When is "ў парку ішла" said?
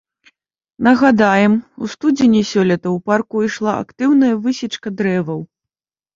2.81-3.77